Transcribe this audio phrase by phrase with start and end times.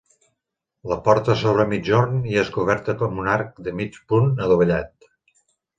[0.91, 5.13] La porta s'obre a migjorn i és coberta amb un arc de mig punt adovellat.